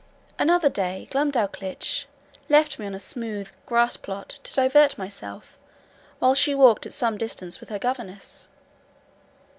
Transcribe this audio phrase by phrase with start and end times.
[0.39, 2.05] Another day, Glumdalclitch
[2.49, 5.55] left me on a smooth grass plot to divert myself,
[6.17, 8.49] while she walked at some distance with her governess.